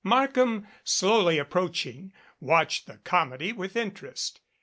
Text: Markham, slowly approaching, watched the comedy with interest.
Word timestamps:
Markham, 0.03 0.65
slowly 0.83 1.37
approaching, 1.37 2.11
watched 2.39 2.87
the 2.87 2.97
comedy 3.03 3.53
with 3.53 3.75
interest. 3.75 4.41